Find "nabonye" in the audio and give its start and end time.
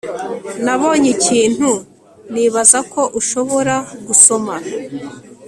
0.65-1.09